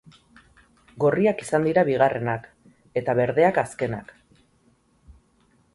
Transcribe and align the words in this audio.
Gorriak 1.03 1.43
izan 1.45 1.67
dira 1.69 1.83
bigarrenak, 1.91 2.49
eta 3.03 3.17
berdeak, 3.21 3.61
azkenak. 3.67 4.13